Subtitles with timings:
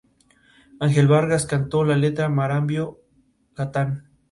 [0.79, 3.01] Ángel Vargas cantó la letra de Marambio
[3.53, 4.09] Catán.